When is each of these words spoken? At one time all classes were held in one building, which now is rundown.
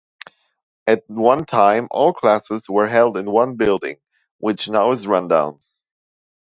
At 0.87 1.07
one 1.11 1.45
time 1.45 1.87
all 1.91 2.11
classes 2.11 2.67
were 2.67 2.87
held 2.87 3.17
in 3.17 3.29
one 3.29 3.55
building, 3.55 3.97
which 4.39 4.67
now 4.67 4.93
is 4.93 5.05
rundown. 5.05 5.59